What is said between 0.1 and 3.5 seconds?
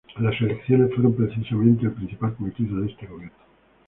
Las elecciones fueron, precisamente, el principal cometido de este gobierno.